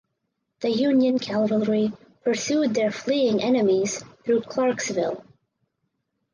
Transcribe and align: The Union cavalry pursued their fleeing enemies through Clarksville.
The 0.61 0.69
Union 0.71 1.19
cavalry 1.19 1.91
pursued 2.23 2.73
their 2.73 2.89
fleeing 2.89 3.39
enemies 3.39 4.03
through 4.25 4.41
Clarksville. 4.41 5.23